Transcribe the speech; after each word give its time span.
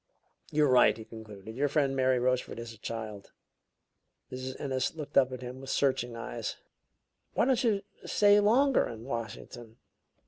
"You're 0.49 0.67
right," 0.67 0.97
he 0.97 1.05
concluded; 1.05 1.53
"your 1.55 1.67
friend 1.67 1.95
Mary 1.95 2.17
Rochefort 2.17 2.57
is 2.57 2.73
a 2.73 2.79
child." 2.79 3.31
Mrs. 4.31 4.59
Ennis 4.59 4.95
looked 4.95 5.15
up 5.15 5.31
at 5.31 5.43
him 5.43 5.61
with 5.61 5.69
searching 5.69 6.15
eyes. 6.15 6.57
"Why 7.33 7.45
don't 7.45 7.63
you 7.63 7.83
stay 8.07 8.39
longer 8.39 8.87
in 8.87 9.03
Washington?" 9.03 9.77